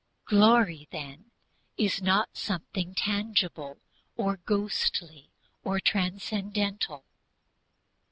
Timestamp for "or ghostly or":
4.17-5.79